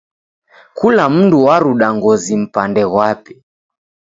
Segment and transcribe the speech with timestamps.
[0.77, 3.33] Kula mndu waruda ngozi mpande ghwape.